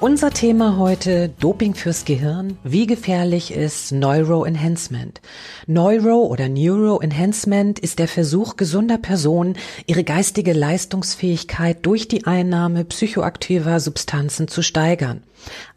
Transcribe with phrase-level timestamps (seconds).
[0.00, 2.56] Unser Thema heute Doping fürs Gehirn.
[2.62, 5.20] Wie gefährlich ist Neuroenhancement?
[5.66, 13.80] Neuro oder Neuroenhancement ist der Versuch gesunder Personen, ihre geistige Leistungsfähigkeit durch die Einnahme psychoaktiver
[13.80, 15.24] Substanzen zu steigern.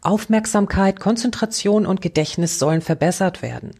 [0.00, 3.72] Aufmerksamkeit, Konzentration und Gedächtnis sollen verbessert werden.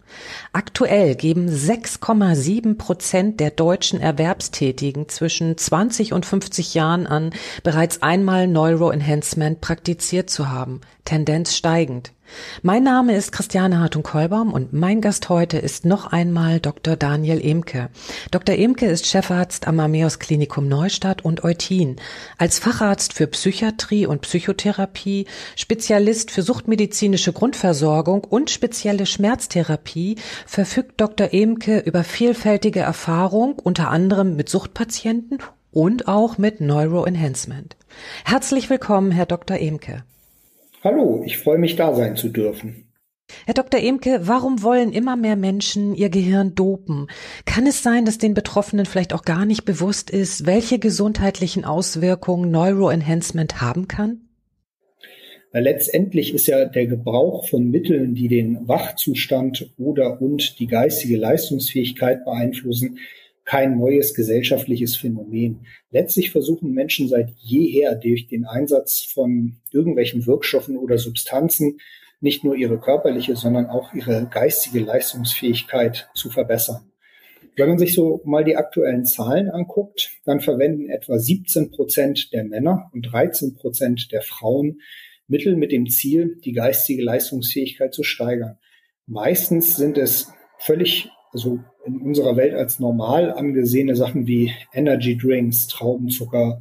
[0.53, 7.31] Aktuell geben 6,7 Prozent der deutschen Erwerbstätigen zwischen 20 und 50 Jahren an,
[7.63, 12.13] bereits einmal Neuroenhancement praktiziert zu haben, Tendenz steigend.
[12.63, 16.97] Mein Name ist Christiane Hartung-Kolbaum und mein Gast heute ist noch einmal Dr.
[16.97, 17.91] Daniel Emke.
[18.31, 18.57] Dr.
[18.57, 21.97] Emke ist Chefarzt am Ameos Klinikum Neustadt und Eutin.
[22.39, 25.27] Als Facharzt für Psychiatrie und Psychotherapie,
[25.57, 31.33] Spezialist für suchtmedizinische Grundversorgung und spezielle Schmerztherapie verfügt Dr.
[31.33, 35.39] Emke über vielfältige Erfahrung, unter anderem mit Suchtpatienten
[35.73, 37.77] und auch mit Neuroenhancement.
[38.25, 39.59] Herzlich willkommen, Herr Dr.
[39.59, 40.05] Emke.
[40.85, 42.89] Hallo, ich freue mich da sein zu dürfen.
[43.47, 43.81] Herr Dr.
[43.81, 47.07] Emke, warum wollen immer mehr Menschen ihr Gehirn dopen?
[47.45, 52.51] Kann es sein, dass den Betroffenen vielleicht auch gar nicht bewusst ist, welche gesundheitlichen Auswirkungen
[52.51, 54.23] Neuroenhancement haben kann?
[55.53, 61.17] Weil letztendlich ist ja der Gebrauch von Mitteln, die den Wachzustand oder und die geistige
[61.17, 62.99] Leistungsfähigkeit beeinflussen,
[63.53, 65.67] kein neues gesellschaftliches Phänomen.
[65.91, 71.79] Letztlich versuchen Menschen seit jeher durch den Einsatz von irgendwelchen Wirkstoffen oder Substanzen
[72.23, 76.91] nicht nur ihre körperliche, sondern auch ihre geistige Leistungsfähigkeit zu verbessern.
[77.55, 82.45] Wenn man sich so mal die aktuellen Zahlen anguckt, dann verwenden etwa 17 Prozent der
[82.45, 84.81] Männer und 13 Prozent der Frauen
[85.29, 88.57] Mittel mit dem Ziel, die geistige Leistungsfähigkeit zu steigern.
[89.07, 95.67] Meistens sind es völlig also in unserer Welt als normal angesehene Sachen wie Energy Drinks,
[95.69, 96.61] Traubenzucker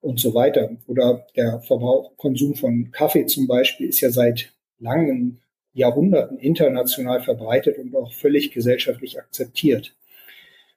[0.00, 0.70] und so weiter.
[0.86, 5.40] Oder der Verbrauch, Konsum von Kaffee zum Beispiel ist ja seit langen
[5.72, 9.94] Jahrhunderten international verbreitet und auch völlig gesellschaftlich akzeptiert.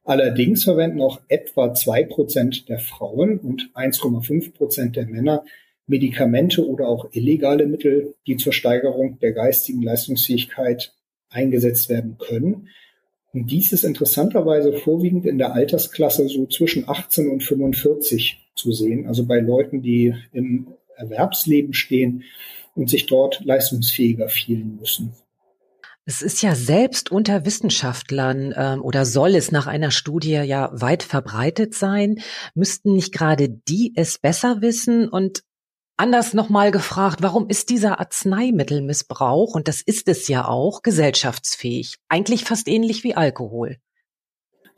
[0.04, 5.46] Allerdings verwenden auch etwa zwei Prozent der Frauen und 1,5 Prozent der Männer
[5.88, 10.94] Medikamente oder auch illegale Mittel, die zur Steigerung der geistigen Leistungsfähigkeit
[11.30, 12.70] eingesetzt werden können.
[13.34, 19.08] Und dies ist interessanterweise vorwiegend in der Altersklasse so zwischen 18 und 45 zu sehen,
[19.08, 22.24] also bei Leuten, die im Erwerbsleben stehen
[22.76, 25.14] und sich dort leistungsfähiger fühlen müssen.
[26.06, 31.04] Es ist ja selbst unter Wissenschaftlern ähm, oder soll es nach einer Studie ja weit
[31.04, 32.20] verbreitet sein.
[32.56, 35.08] Müssten nicht gerade die es besser wissen?
[35.08, 35.44] Und
[36.00, 41.96] Anders nochmal gefragt, warum ist dieser Arzneimittelmissbrauch, und das ist es ja auch, gesellschaftsfähig?
[42.08, 43.76] Eigentlich fast ähnlich wie Alkohol.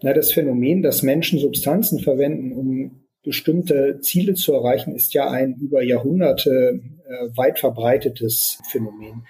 [0.02, 5.54] Na, das Phänomen, dass Menschen Substanzen verwenden, um bestimmte Ziele zu erreichen, ist ja ein
[5.62, 9.28] über Jahrhunderte äh, weit verbreitetes Phänomen.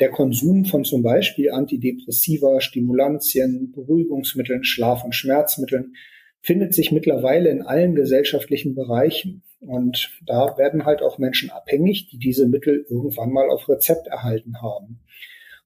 [0.00, 5.92] Der Konsum von zum Beispiel Antidepressiva, Stimulantien, Beruhigungsmitteln, Schlaf- und Schmerzmitteln
[6.40, 9.42] findet sich mittlerweile in allen gesellschaftlichen Bereichen.
[9.66, 14.60] Und da werden halt auch Menschen abhängig, die diese Mittel irgendwann mal auf Rezept erhalten
[14.62, 15.00] haben.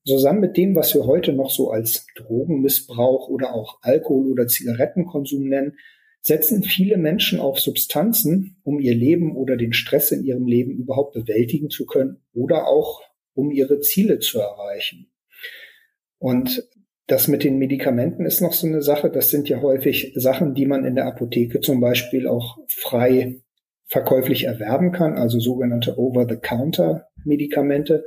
[0.06, 5.48] Zusammen mit dem, was wir heute noch so als Drogenmissbrauch oder auch Alkohol- oder Zigarettenkonsum
[5.48, 5.76] nennen,
[6.22, 11.12] setzen viele Menschen auf Substanzen, um ihr Leben oder den Stress in ihrem Leben überhaupt
[11.14, 13.02] bewältigen zu können oder auch
[13.34, 15.10] um ihre Ziele zu erreichen.
[16.18, 16.68] Und
[17.06, 19.10] das mit den Medikamenten ist noch so eine Sache.
[19.10, 23.40] Das sind ja häufig Sachen, die man in der Apotheke zum Beispiel auch frei
[23.88, 28.06] verkäuflich erwerben kann, also sogenannte Over-the-Counter-Medikamente.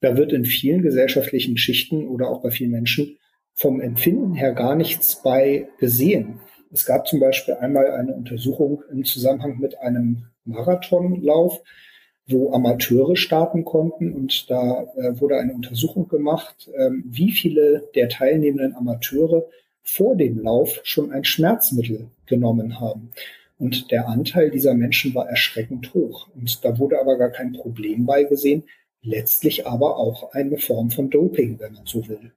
[0.00, 3.16] Da wird in vielen gesellschaftlichen Schichten oder auch bei vielen Menschen
[3.54, 6.40] vom Empfinden her gar nichts bei gesehen.
[6.72, 11.62] Es gab zum Beispiel einmal eine Untersuchung im Zusammenhang mit einem Marathonlauf,
[12.26, 18.08] wo Amateure starten konnten und da äh, wurde eine Untersuchung gemacht, äh, wie viele der
[18.08, 19.44] teilnehmenden Amateure
[19.82, 23.12] vor dem Lauf schon ein Schmerzmittel genommen haben.
[23.58, 26.28] Und der Anteil dieser Menschen war erschreckend hoch.
[26.34, 28.64] Und da wurde aber gar kein Problem beigesehen,
[29.02, 32.32] letztlich aber auch eine Form von Doping, wenn man so will.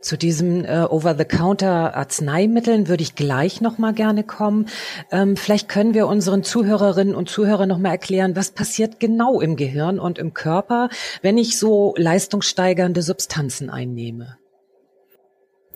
[0.00, 4.66] Zu diesen äh, Over-the-Counter-Arzneimitteln würde ich gleich noch mal gerne kommen.
[5.10, 9.56] Ähm, vielleicht können wir unseren Zuhörerinnen und Zuhörern noch mal erklären, was passiert genau im
[9.56, 10.90] Gehirn und im Körper,
[11.22, 14.36] wenn ich so leistungssteigernde Substanzen einnehme.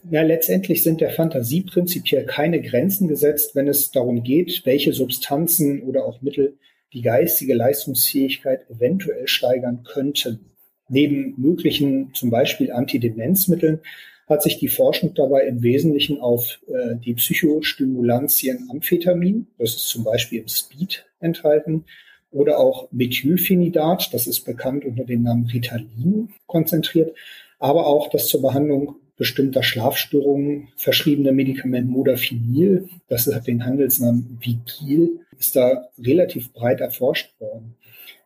[0.08, 5.82] Ja, letztendlich sind der Fantasie prinzipiell keine Grenzen gesetzt, wenn es darum geht, welche Substanzen
[5.82, 6.56] oder auch Mittel
[6.92, 10.40] die geistige Leistungsfähigkeit eventuell steigern könnten.
[10.88, 13.80] Neben möglichen zum Beispiel Antidemenzmitteln
[14.28, 20.04] hat sich die Forschung dabei im Wesentlichen auf äh, die Psychostimulantien Amphetamin, das ist zum
[20.04, 21.84] Beispiel im Speed enthalten,
[22.32, 27.14] oder auch Methylphenidat, das ist bekannt unter dem Namen Ritalin, konzentriert,
[27.58, 35.20] aber auch das zur Behandlung bestimmter Schlafstörungen verschriebene Medikament Modafinil, das hat den Handelsnamen Vigil,
[35.38, 37.74] ist da relativ breit erforscht worden.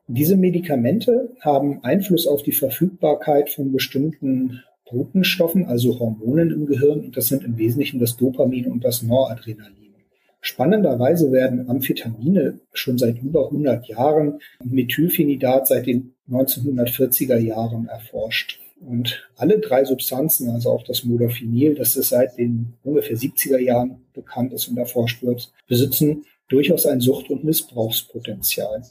[0.06, 7.17] Diese Medikamente haben Einfluss auf die Verfügbarkeit von bestimmten Botenstoffen, also Hormonen im Gehirn, und
[7.17, 9.94] das sind im Wesentlichen das Dopamin und das Noradrenalin.
[10.40, 18.61] Spannenderweise werden Amphetamine schon seit über 100 Jahren und Methylphenidat seit den 1940er Jahren erforscht.
[18.86, 24.04] Und alle drei Substanzen, also auch das Modafinil, das ist seit den ungefähr 70er Jahren
[24.12, 28.84] bekannt ist und erforscht wird, besitzen durchaus ein Sucht- und Missbrauchspotenzial.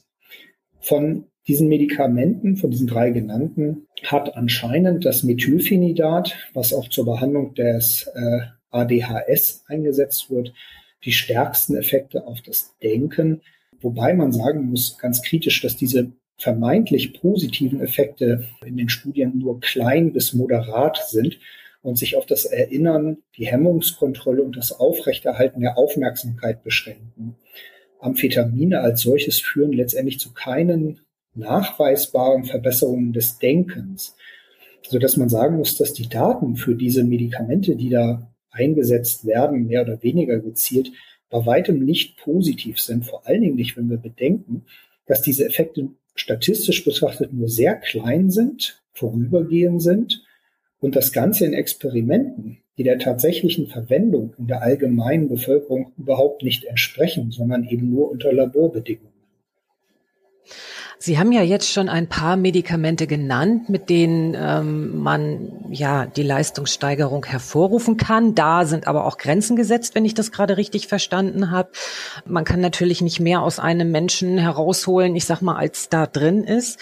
[0.79, 7.53] Von diesen Medikamenten, von diesen drei genannten, hat anscheinend das Methylphenidat, was auch zur Behandlung
[7.53, 8.39] des äh,
[8.71, 10.53] ADHS eingesetzt wird,
[11.05, 13.41] die stärksten Effekte auf das Denken.
[13.81, 19.59] Wobei man sagen muss, ganz kritisch, dass diese vermeintlich positiven Effekte in den Studien nur
[19.59, 21.39] klein bis moderat sind
[21.81, 27.35] und sich auf das Erinnern, die Hemmungskontrolle und das Aufrechterhalten der Aufmerksamkeit beschränken.
[27.99, 30.99] Amphetamine als solches führen letztendlich zu keinen
[31.35, 34.15] nachweisbaren Verbesserungen des Denkens,
[34.87, 39.67] so dass man sagen muss, dass die Daten für diese Medikamente, die da eingesetzt werden,
[39.67, 40.91] mehr oder weniger gezielt,
[41.29, 43.05] bei weitem nicht positiv sind.
[43.05, 44.65] Vor allen Dingen nicht, wenn wir bedenken,
[45.07, 50.23] dass diese Effekte statistisch betrachtet nur sehr klein sind, vorübergehend sind
[50.79, 56.65] und das Ganze in Experimenten, die der tatsächlichen Verwendung in der allgemeinen Bevölkerung überhaupt nicht
[56.65, 59.13] entsprechen, sondern eben nur unter Laborbedingungen.
[61.05, 66.23] Sie haben ja jetzt schon ein paar Medikamente genannt, mit denen ähm, man ja die
[66.23, 68.35] Leistungssteigerung hervorrufen kann.
[68.35, 71.71] Da sind aber auch Grenzen gesetzt, wenn ich das gerade richtig verstanden habe.
[72.25, 76.45] Man kann natürlich nicht mehr aus einem Menschen herausholen, ich sag mal, als da drin
[76.45, 76.79] ist.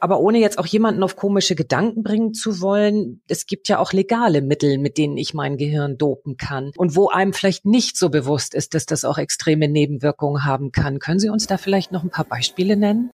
[0.00, 3.92] Aber ohne jetzt auch jemanden auf komische Gedanken bringen zu wollen, es gibt ja auch
[3.92, 6.72] legale Mittel, mit denen ich mein Gehirn dopen kann.
[6.76, 10.98] Und wo einem vielleicht nicht so bewusst ist, dass das auch extreme Nebenwirkungen haben kann.
[10.98, 13.12] Können Sie uns da vielleicht noch ein paar Beispiele nennen?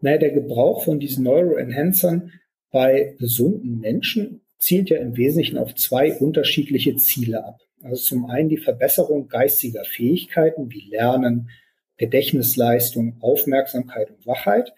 [0.00, 2.32] Naja, der Gebrauch von diesen Neuroenhancern
[2.70, 7.60] bei gesunden Menschen zielt ja im Wesentlichen auf zwei unterschiedliche Ziele ab.
[7.82, 11.50] Also zum einen die Verbesserung geistiger Fähigkeiten wie Lernen,
[11.98, 14.72] Gedächtnisleistung, Aufmerksamkeit und Wachheit,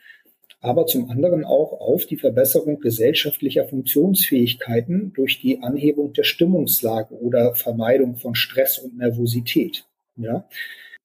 [0.60, 7.54] aber zum anderen auch auf die Verbesserung gesellschaftlicher Funktionsfähigkeiten durch die Anhebung der Stimmungslage oder
[7.54, 9.86] Vermeidung von Stress und Nervosität.
[10.16, 10.48] Ja,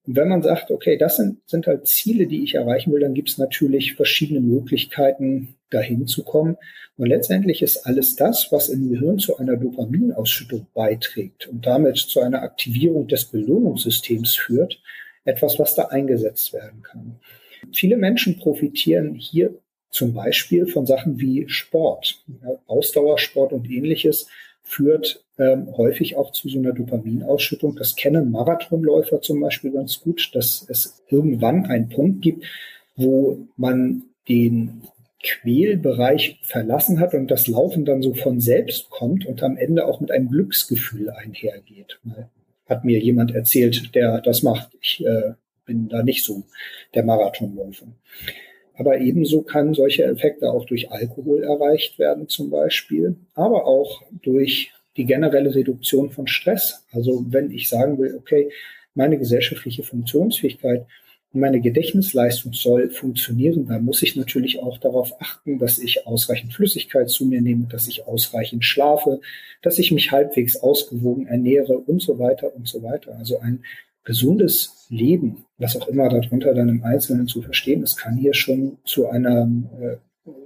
[0.05, 3.13] und wenn man sagt, okay, das sind, sind halt Ziele, die ich erreichen will, dann
[3.13, 6.57] gibt es natürlich verschiedene Möglichkeiten, dahin zu kommen.
[6.97, 12.19] Und letztendlich ist alles das, was im Gehirn zu einer Dopaminausschüttung beiträgt und damit zu
[12.19, 14.81] einer Aktivierung des Belohnungssystems führt,
[15.23, 17.19] etwas, was da eingesetzt werden kann.
[17.71, 19.57] Viele Menschen profitieren hier
[19.89, 22.23] zum Beispiel von Sachen wie Sport,
[22.67, 24.27] Ausdauersport und ähnliches,
[24.63, 27.75] führt ähm, häufig auch zu so einer Dopaminausschüttung.
[27.75, 32.46] Das kennen Marathonläufer zum Beispiel ganz gut, dass es irgendwann einen Punkt gibt,
[32.96, 34.84] wo man den
[35.24, 40.01] Quälbereich verlassen hat und das Laufen dann so von selbst kommt und am Ende auch
[40.01, 42.00] mit einem Glücksgefühl einhergeht.
[42.67, 44.72] Hat mir jemand erzählt, der das macht.
[44.82, 45.34] Ich äh,
[45.65, 46.43] bin da nicht so
[46.93, 47.88] der Marathonläufer.
[48.75, 54.72] Aber ebenso kann solche Effekte auch durch Alkohol erreicht werden zum Beispiel, aber auch durch
[54.98, 56.86] die generelle Reduktion von Stress.
[56.92, 58.50] Also wenn ich sagen will, okay,
[58.96, 60.86] meine gesellschaftliche Funktionsfähigkeit
[61.34, 66.53] und meine Gedächtnisleistung soll funktionieren, dann muss ich natürlich auch darauf achten, dass ich ausreichend
[66.53, 69.20] Flüssigkeit zu mir nehme, dass ich ausreichend schlafe,
[69.62, 73.15] dass ich mich halbwegs ausgewogen ernähre und so weiter und so weiter.
[73.18, 73.63] Also ein
[74.03, 78.77] gesundes Leben, was auch immer darunter dann im Einzelnen zu verstehen ist, kann hier schon
[78.83, 79.98] zu einem äh,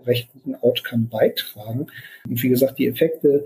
[0.06, 1.88] recht guten Outcome beitragen.
[2.28, 3.46] Und wie gesagt, die Effekte,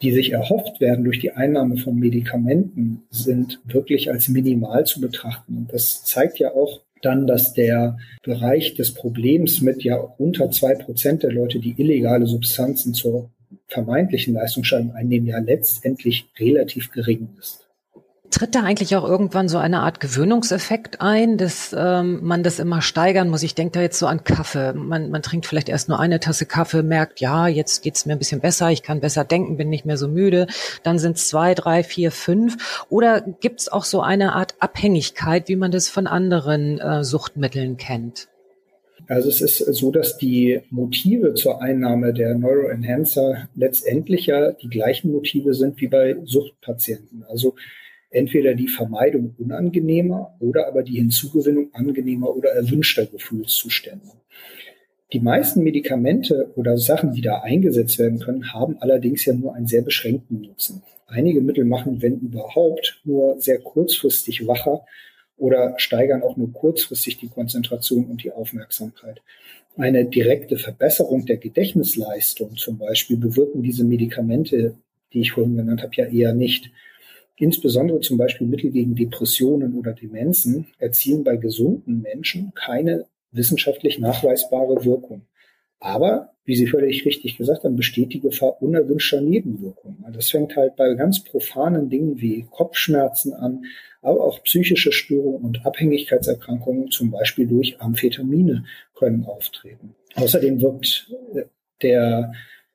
[0.00, 5.56] die sich erhofft werden durch die Einnahme von Medikamenten, sind wirklich als minimal zu betrachten.
[5.56, 10.74] Und das zeigt ja auch dann, dass der Bereich des Problems mit ja unter zwei
[10.74, 13.30] Prozent der Leute, die illegale Substanzen zur
[13.68, 17.68] vermeintlichen Leistungssteigerung einnehmen, ja letztendlich relativ gering ist.
[18.32, 22.80] Tritt da eigentlich auch irgendwann so eine Art Gewöhnungseffekt ein, dass ähm, man das immer
[22.80, 23.42] steigern muss?
[23.42, 24.72] Ich denke da jetzt so an Kaffee.
[24.72, 28.18] Man, man trinkt vielleicht erst nur eine Tasse Kaffee, merkt, ja, jetzt geht's mir ein
[28.18, 30.46] bisschen besser, ich kann besser denken, bin nicht mehr so müde.
[30.82, 32.84] Dann sind es zwei, drei, vier, fünf.
[32.88, 38.28] Oder gibt's auch so eine Art Abhängigkeit, wie man das von anderen äh, Suchtmitteln kennt?
[39.08, 45.12] Also es ist so, dass die Motive zur Einnahme der Neuroenhancer letztendlich ja die gleichen
[45.12, 47.24] Motive sind wie bei Suchtpatienten.
[47.28, 47.54] Also
[48.12, 54.12] entweder die Vermeidung unangenehmer oder aber die Hinzugewinnung angenehmer oder erwünschter Gefühlszustände.
[55.12, 59.66] Die meisten Medikamente oder Sachen, die da eingesetzt werden können, haben allerdings ja nur einen
[59.66, 60.82] sehr beschränkten Nutzen.
[61.06, 64.86] Einige Mittel machen, wenn überhaupt, nur sehr kurzfristig wacher
[65.36, 69.20] oder steigern auch nur kurzfristig die Konzentration und die Aufmerksamkeit.
[69.76, 74.76] Eine direkte Verbesserung der Gedächtnisleistung zum Beispiel bewirken diese Medikamente,
[75.12, 76.70] die ich vorhin genannt habe, ja eher nicht.
[77.36, 84.84] Insbesondere zum Beispiel Mittel gegen Depressionen oder Demenzen erzielen bei gesunden Menschen keine wissenschaftlich nachweisbare
[84.84, 85.22] Wirkung.
[85.80, 90.04] Aber, wie Sie völlig richtig gesagt haben, besteht die Gefahr unerwünschter Nebenwirkungen.
[90.12, 93.64] Das fängt halt bei ganz profanen Dingen wie Kopfschmerzen an,
[94.00, 99.96] aber auch psychische Störungen und Abhängigkeitserkrankungen, zum Beispiel durch Amphetamine, können auftreten.
[100.14, 101.44] Außerdem wirkt äh,
[101.82, 102.32] der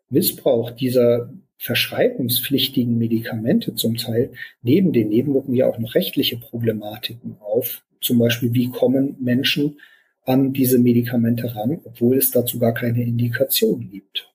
[0.09, 7.83] Missbrauch dieser verschreibungspflichtigen Medikamente zum Teil neben den Nebenwirkungen ja auch noch rechtliche Problematiken auf.
[7.99, 9.79] Zum Beispiel, wie kommen Menschen
[10.23, 14.29] an diese Medikamente ran, obwohl es dazu gar keine Indikation gibt.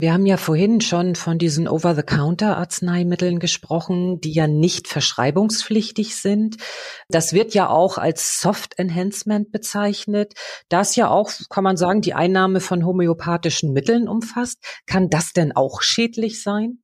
[0.00, 6.56] Wir haben ja vorhin schon von diesen Over-the-Counter-Arzneimitteln gesprochen, die ja nicht verschreibungspflichtig sind.
[7.08, 10.34] Das wird ja auch als Soft Enhancement bezeichnet,
[10.68, 14.58] das ja auch, kann man sagen, die Einnahme von homöopathischen Mitteln umfasst.
[14.86, 16.78] Kann das denn auch schädlich sein?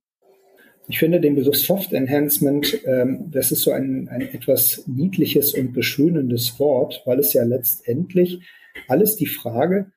[0.89, 5.71] Ich finde den Begriff Soft Enhancement, ähm, das ist so ein, ein etwas niedliches und
[5.71, 8.41] beschönendes Wort, weil es ja letztendlich
[8.89, 9.93] alles die Frage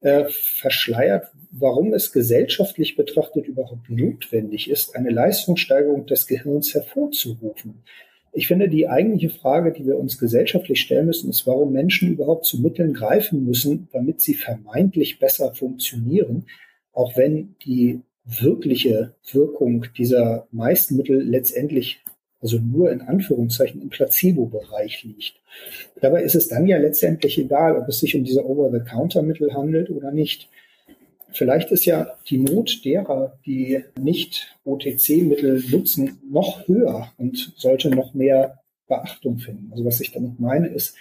[0.00, 7.82] äh, verschleiert, warum es gesellschaftlich betrachtet überhaupt notwendig ist, eine Leistungssteigerung des Gehirns hervorzurufen.
[8.32, 12.44] Ich finde, die eigentliche Frage, die wir uns gesellschaftlich stellen müssen, ist, warum Menschen überhaupt
[12.44, 16.46] zu Mitteln greifen müssen, damit sie vermeintlich besser funktionieren,
[16.92, 22.04] auch wenn die wirkliche Wirkung dieser meisten Mittel letztendlich
[22.40, 25.34] also nur in Anführungszeichen im Placebo-Bereich liegt.
[26.00, 30.12] Dabei ist es dann ja letztendlich egal, ob es sich um diese Over-the-Counter-Mittel handelt oder
[30.12, 30.48] nicht.
[31.32, 38.14] Vielleicht ist ja die Not derer, die nicht OTC-Mittel nutzen, noch höher und sollte noch
[38.14, 39.70] mehr Beachtung finden.
[39.72, 40.96] Also was ich damit meine, ist,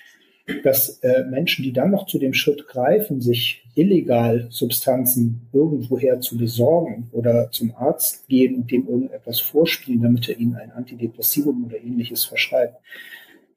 [0.63, 6.37] dass äh, Menschen, die dann noch zu dem Schritt greifen, sich illegal Substanzen irgendwoher zu
[6.37, 11.77] besorgen oder zum Arzt gehen und dem irgendetwas vorspielen, damit er ihnen ein Antidepressivum oder
[11.77, 12.77] ähnliches verschreibt.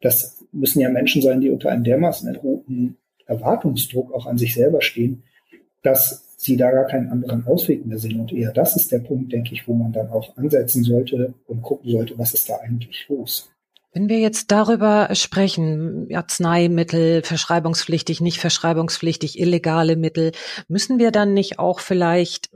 [0.01, 4.83] Das müssen ja Menschen sein, die unter einem dermaßen erhobenen Erwartungsdruck auch an sich selber
[4.83, 5.23] stehen,
[5.83, 8.19] dass sie da gar keinen anderen Ausweg mehr sehen.
[8.19, 11.63] Und eher das ist der Punkt, denke ich, wo man dann auch ansetzen sollte und
[11.63, 13.51] gucken sollte, was ist da eigentlich los.
[13.93, 20.31] Wenn wir jetzt darüber sprechen, Arzneimittel, verschreibungspflichtig, nicht verschreibungspflichtig, illegale Mittel,
[20.69, 22.51] müssen wir dann nicht auch vielleicht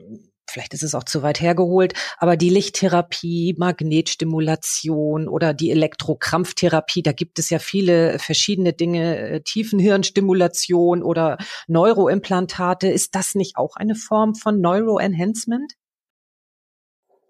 [0.46, 7.12] vielleicht ist es auch zu weit hergeholt, aber die Lichttherapie, Magnetstimulation oder die Elektrokrampftherapie, da
[7.12, 12.88] gibt es ja viele verschiedene Dinge, äh, Tiefenhirnstimulation oder Neuroimplantate.
[12.88, 15.72] Ist das nicht auch eine Form von Neuroenhancement?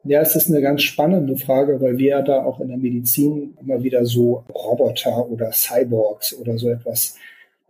[0.06, 3.56] Ja, es ist eine ganz spannende Frage, weil wir ja da auch in der Medizin
[3.62, 7.16] immer wieder so Roboter oder Cyborgs oder so etwas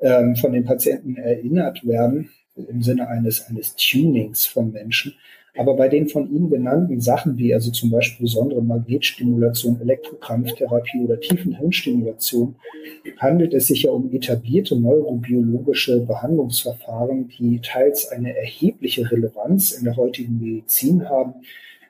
[0.00, 5.14] ähm, von den Patienten erinnert werden, im Sinne eines, eines Tunings von Menschen.
[5.56, 11.20] Aber bei den von Ihnen genannten Sachen, wie also zum Beispiel besondere Magnetstimulation, Elektrokrampftherapie oder
[11.20, 12.56] Tiefenhirnstimulation,
[13.18, 19.96] handelt es sich ja um etablierte neurobiologische Behandlungsverfahren, die teils eine erhebliche Relevanz in der
[19.96, 21.34] heutigen Medizin haben,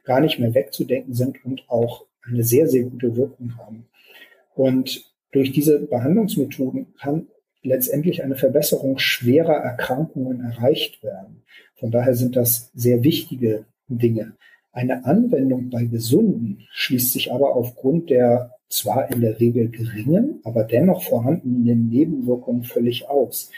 [0.05, 3.87] gar nicht mehr wegzudenken sind und auch eine sehr, sehr gute Wirkung haben.
[4.55, 7.27] Und durch diese Behandlungsmethoden kann
[7.63, 11.43] letztendlich eine Verbesserung schwerer Erkrankungen erreicht werden.
[11.77, 14.37] Von daher sind das sehr wichtige Dinge.
[14.73, 20.65] Eine Anwendung bei Gesunden schließt sich aber aufgrund der zwar in der Regel geringen, aber
[20.65, 23.51] dennoch vorhandenen Nebenwirkungen völlig aus.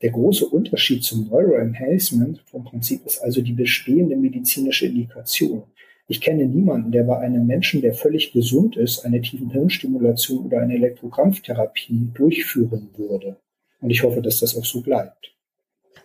[0.00, 5.62] Der große Unterschied zum Neuroenhancement vom Prinzip ist also die bestehende medizinische Indikation.
[6.12, 10.60] Ich kenne niemanden, der bei einem Menschen, der völlig gesund ist, eine tiefen Hirnstimulation oder
[10.60, 13.38] eine Elektrokrampftherapie durchführen würde.
[13.80, 15.34] Und ich hoffe, dass das auch so bleibt.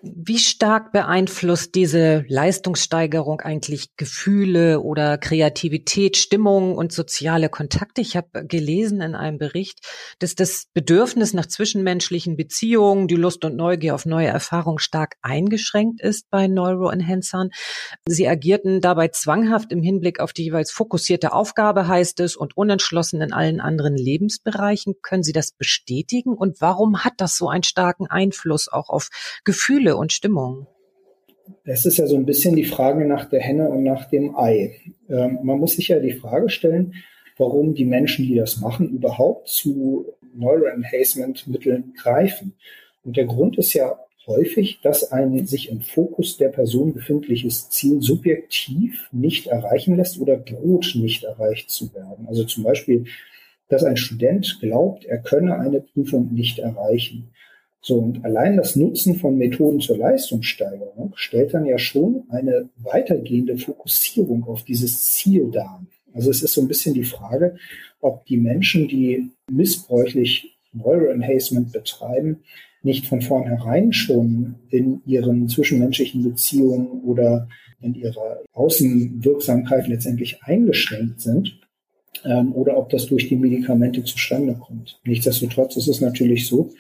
[0.02, 8.02] Wie stark beeinflusst diese Leistungssteigerung eigentlich Gefühle oder Kreativität, Stimmung und soziale Kontakte?
[8.02, 9.80] Ich habe gelesen in einem Bericht,
[10.20, 16.02] dass das Bedürfnis nach zwischenmenschlichen Beziehungen, die Lust und Neugier auf neue Erfahrungen stark eingeschränkt
[16.02, 17.50] ist bei Neuroenhancern.
[18.08, 23.22] Sie agierten dabei zwanghaft im Hinblick auf die jeweils fokussierte Aufgabe, heißt es, und unentschlossen
[23.22, 24.96] in allen anderen Lebensbereichen.
[25.02, 26.34] Können Sie das bestätigen?
[26.34, 29.10] Und warum hat das so einen starken Einfluss auch auf
[29.44, 30.68] Gefühle und Stimmung?
[31.64, 34.76] Es ist ja so ein bisschen die Frage nach der Henne und nach dem Ei.
[35.10, 36.94] Ähm, man muss sich ja die Frage stellen,
[37.38, 42.54] warum die Menschen, die das machen, überhaupt zu Neuroenhancement-Mitteln greifen.
[43.04, 48.02] Und der Grund ist ja häufig, dass ein sich im Fokus der Person befindliches Ziel
[48.02, 52.28] subjektiv nicht erreichen lässt oder droht nicht erreicht zu werden.
[52.28, 53.06] Also zum Beispiel,
[53.70, 57.32] dass ein Student glaubt, er könne eine Prüfung nicht erreichen.
[57.82, 63.58] So, und allein das Nutzen von Methoden zur Leistungssteigerung stellt dann ja schon eine weitergehende
[63.58, 65.86] Fokussierung auf dieses Ziel dar.
[66.14, 67.56] Also es ist so ein bisschen die Frage,
[68.02, 72.40] ob die Menschen, die missbräuchlich Neuroenhancement betreiben,
[72.84, 77.48] nicht von vornherein schon in ihren zwischenmenschlichen Beziehungen oder
[77.82, 81.60] in ihrer Außenwirksamkeit letztendlich eingeschränkt sind
[82.26, 85.00] ähm, oder ob das durch die Medikamente zustande kommt.
[85.06, 86.72] Nichtsdestotrotz ist es natürlich so,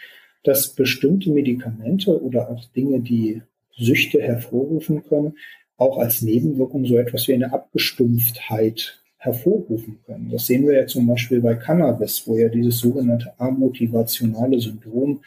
[0.43, 3.41] dass bestimmte Medikamente oder auch Dinge, die
[3.75, 5.33] Süchte hervorrufen können,
[5.77, 10.29] auch als Nebenwirkung so etwas wie eine Abgestumpftheit hervorrufen können.
[10.29, 15.21] Das sehen wir ja zum Beispiel bei Cannabis, wo ja dieses sogenannte amotivationale Syndrom,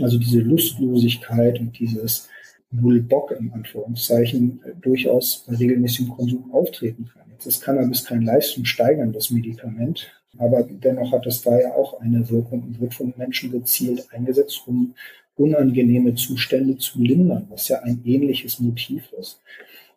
[0.00, 2.28] also diese Lustlosigkeit und dieses
[2.70, 7.22] Null Bock in Anführungszeichen durchaus bei regelmäßigem Konsum auftreten kann.
[7.30, 12.62] Jetzt ist Cannabis kein leistungssteigerndes Medikament, aber dennoch hat es da ja auch eine Wirkung
[12.62, 14.94] und wird von Menschen gezielt eingesetzt, um
[15.36, 19.40] unangenehme Zustände zu lindern, was ja ein ähnliches Motiv ist.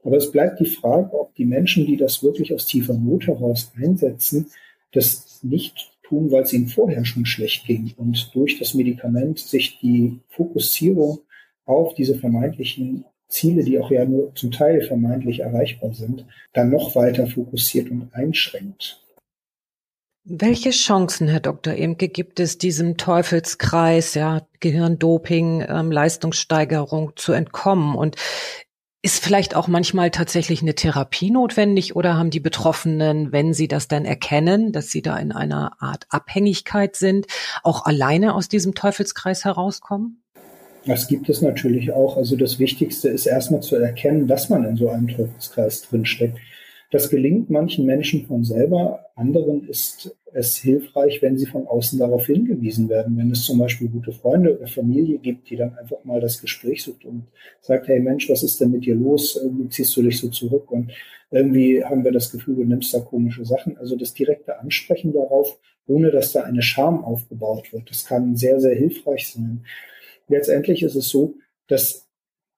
[0.03, 3.71] Aber es bleibt die Frage, ob die Menschen, die das wirklich aus tiefer Not heraus
[3.75, 4.47] einsetzen,
[4.91, 9.79] das nicht tun, weil es ihnen vorher schon schlecht ging und durch das Medikament sich
[9.79, 11.19] die Fokussierung
[11.65, 16.95] auf diese vermeintlichen Ziele, die auch ja nur zum Teil vermeintlich erreichbar sind, dann noch
[16.95, 19.03] weiter fokussiert und einschränkt.
[20.29, 21.73] Welche Chancen, Herr Dr.
[21.75, 27.95] Imke, gibt es diesem Teufelskreis, ja, Gehirndoping, ähm, Leistungssteigerung zu entkommen?
[27.95, 28.17] Und
[29.01, 33.87] ist vielleicht auch manchmal tatsächlich eine Therapie notwendig oder haben die Betroffenen, wenn sie das
[33.87, 37.27] dann erkennen, dass sie da in einer Art Abhängigkeit sind,
[37.63, 40.23] auch alleine aus diesem Teufelskreis herauskommen?
[40.85, 42.17] Das gibt es natürlich auch.
[42.17, 46.37] Also das Wichtigste ist erstmal zu erkennen, dass man in so einem Teufelskreis drinsteckt.
[46.89, 52.27] Das gelingt manchen Menschen von selber, anderen ist es hilfreich, wenn sie von außen darauf
[52.27, 53.17] hingewiesen werden.
[53.17, 56.83] Wenn es zum Beispiel gute Freunde oder Familie gibt, die dann einfach mal das Gespräch
[56.83, 57.23] sucht und
[57.59, 59.35] sagt, hey Mensch, was ist denn mit dir los?
[59.35, 60.91] Irgendwie ziehst du dich so zurück und
[61.31, 63.77] irgendwie haben wir das Gefühl, du nimmst da komische Sachen.
[63.77, 68.59] Also das direkte Ansprechen darauf, ohne dass da eine Scham aufgebaut wird, das kann sehr,
[68.61, 69.65] sehr hilfreich sein.
[70.29, 71.35] Letztendlich ist es so,
[71.67, 72.06] dass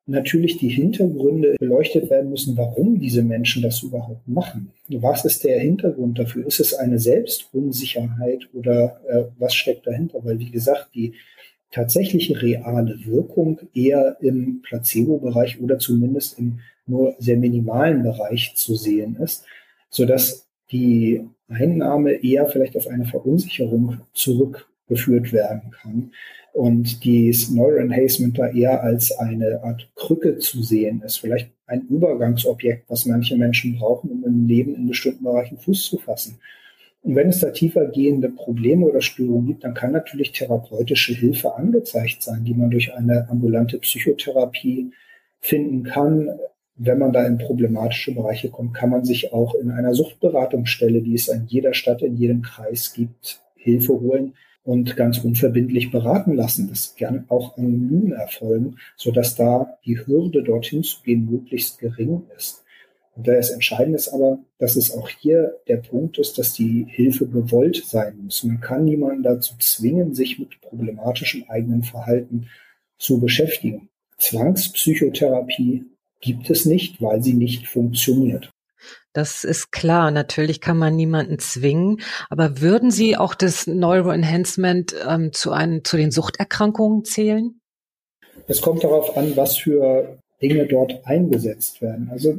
[0.09, 4.71] natürlich die Hintergründe beleuchtet werden müssen, warum diese Menschen das überhaupt machen.
[4.89, 6.47] Was ist der Hintergrund dafür?
[6.47, 10.19] Ist es eine Selbstunsicherheit oder äh, was steckt dahinter?
[10.23, 11.13] Weil, wie gesagt, die
[11.71, 19.15] tatsächliche reale Wirkung eher im Placebo-Bereich oder zumindest im nur sehr minimalen Bereich zu sehen
[19.17, 19.45] ist,
[19.89, 23.99] sodass die Einnahme eher vielleicht auf eine Verunsicherung
[24.89, 26.11] zurückgeführt werden kann
[26.53, 32.89] und dieses Neuroenhancement da eher als eine Art Krücke zu sehen ist, vielleicht ein Übergangsobjekt,
[32.89, 36.39] was manche Menschen brauchen, um im Leben in bestimmten Bereichen Fuß zu fassen.
[37.01, 41.55] Und wenn es da tiefer gehende Probleme oder Störungen gibt, dann kann natürlich therapeutische Hilfe
[41.55, 44.91] angezeigt sein, die man durch eine ambulante Psychotherapie
[45.39, 46.29] finden kann.
[46.75, 51.13] Wenn man da in problematische Bereiche kommt, kann man sich auch in einer Suchtberatungsstelle, die
[51.13, 54.33] es an jeder Stadt, in jedem Kreis gibt, Hilfe holen,
[54.69, 56.69] und ganz unverbindlich beraten lassen.
[56.69, 62.63] Das kann auch anonym erfolgen, sodass da die Hürde, dorthin zu gehen, möglichst gering ist.
[63.15, 66.85] Und da ist entscheidend ist aber, dass es auch hier der Punkt ist, dass die
[66.87, 68.43] Hilfe gewollt sein muss.
[68.43, 72.45] Man kann niemanden dazu zwingen, sich mit problematischem eigenen Verhalten
[72.99, 73.89] zu beschäftigen.
[74.19, 75.85] Zwangspsychotherapie
[76.21, 78.51] gibt es nicht, weil sie nicht funktioniert.
[79.13, 80.11] Das ist klar.
[80.11, 82.01] Natürlich kann man niemanden zwingen.
[82.29, 87.59] Aber würden Sie auch das Neuroenhancement ähm, zu, einen, zu den Suchterkrankungen zählen?
[88.47, 92.09] Es kommt darauf an, was für Dinge dort eingesetzt werden.
[92.11, 92.37] Also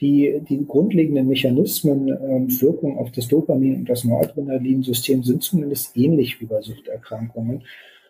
[0.00, 6.40] die, die grundlegenden Mechanismen und Wirkung auf das Dopamin und das Noradrenalinsystem sind zumindest ähnlich
[6.40, 7.62] wie bei Suchterkrankungen.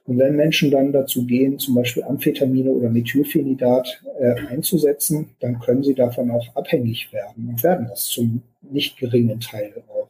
[0.05, 5.85] Und wenn Menschen dann dazu gehen, zum Beispiel Amphetamine oder Methylphenidat äh, einzusetzen, dann können
[5.85, 10.09] sie davon auch abhängig werden und werden das zum nicht geringen Teil auch.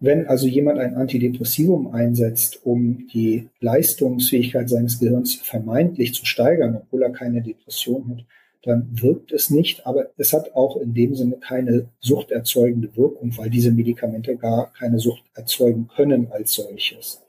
[0.00, 7.02] Wenn also jemand ein Antidepressivum einsetzt, um die Leistungsfähigkeit seines Gehirns vermeintlich zu steigern, obwohl
[7.02, 8.24] er keine Depression hat,
[8.64, 13.50] dann wirkt es nicht, aber es hat auch in dem Sinne keine suchterzeugende Wirkung, weil
[13.50, 17.22] diese Medikamente gar keine Sucht erzeugen können als solches.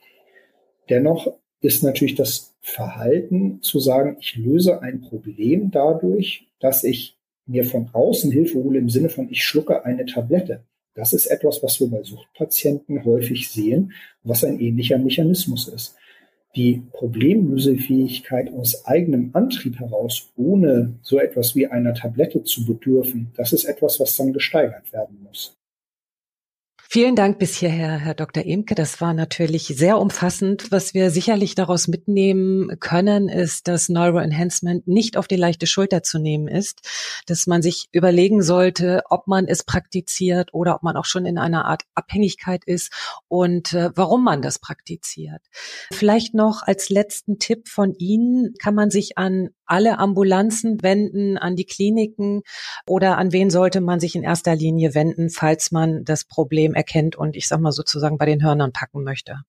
[0.90, 1.28] Dennoch
[1.66, 7.90] ist natürlich das Verhalten zu sagen, ich löse ein Problem dadurch, dass ich mir von
[7.94, 10.64] außen Hilfe hole im Sinne von, ich schlucke eine Tablette.
[10.96, 13.92] Das ist etwas, was wir bei Suchtpatienten häufig sehen,
[14.24, 15.96] was ein ähnlicher Mechanismus ist
[16.56, 23.54] die Problemlösefähigkeit aus eigenem Antrieb heraus, ohne so etwas wie einer Tablette zu bedürfen, das
[23.54, 25.58] ist etwas, was dann gesteigert werden muss.
[26.88, 28.46] Vielen Dank bis hierher, Herr Dr.
[28.46, 28.76] Emke.
[28.76, 30.72] Das war natürlich sehr umfassend.
[30.72, 36.20] Was wir sicherlich daraus mitnehmen können, ist, dass Neuroenhancement nicht auf die leichte Schulter zu
[36.20, 36.82] nehmen ist,
[37.26, 41.38] dass man sich überlegen sollte, ob man es praktiziert oder ob man auch schon in
[41.40, 42.94] einer Art Abhängigkeit ist
[43.28, 45.42] und äh, warum man das praktiziert.
[45.92, 51.56] Vielleicht noch als letzten Tipp von Ihnen, kann man sich an alle Ambulanzen wenden, an
[51.56, 52.42] die Kliniken
[52.88, 57.16] oder an wen sollte man sich in erster Linie wenden, falls man das Problem erkennt
[57.16, 59.42] und ich sag mal sozusagen bei den Hörnern packen möchte?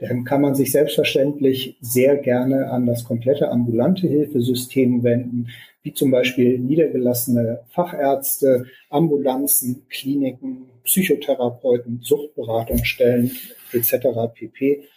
[0.00, 5.48] Dann kann man sich selbstverständlich sehr gerne an das komplette ambulante Hilfesystem wenden,
[5.82, 13.30] wie zum Beispiel niedergelassene Fachärzte, Ambulanzen, Kliniken, Psychotherapeuten, Suchtberatungsstellen
[13.72, 14.06] etc.
[14.34, 14.88] pp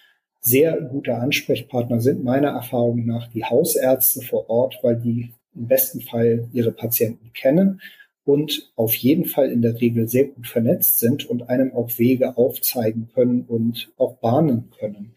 [0.47, 6.01] sehr gute Ansprechpartner sind meiner Erfahrung nach die Hausärzte vor Ort, weil die im besten
[6.01, 7.81] Fall ihre Patienten kennen
[8.23, 12.37] und auf jeden Fall in der Regel sehr gut vernetzt sind und einem auch Wege
[12.37, 15.13] aufzeigen können und auch bahnen können.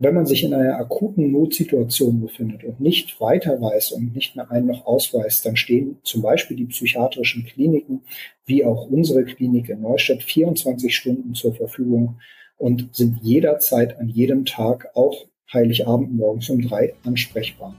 [0.00, 4.50] Wenn man sich in einer akuten Notsituation befindet und nicht weiter weiß und nicht mehr
[4.50, 8.02] einen noch ausweist, dann stehen zum Beispiel die psychiatrischen Kliniken
[8.46, 12.16] wie auch unsere Klinik in Neustadt 24 Stunden zur Verfügung
[12.58, 17.74] und sind jederzeit an jedem Tag, auch Heiligabend morgens um drei, ansprechbar.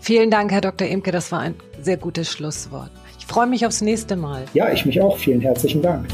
[0.00, 0.86] Vielen Dank, Herr Dr.
[0.86, 1.10] Imke.
[1.10, 2.90] Das war ein sehr gutes Schlusswort.
[3.18, 4.44] Ich freue mich aufs nächste Mal.
[4.52, 5.16] Ja, ich mich auch.
[5.16, 6.06] Vielen herzlichen Dank.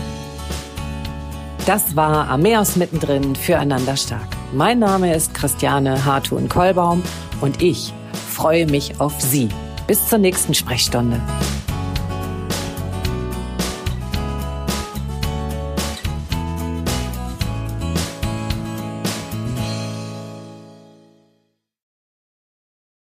[1.67, 4.29] Das war Ameos mittendrin füreinander stark.
[4.53, 7.03] Mein Name ist Christiane Hartun-Kollbaum
[7.41, 7.93] und ich
[8.31, 9.49] freue mich auf Sie.
[9.87, 11.21] Bis zur nächsten Sprechstunde.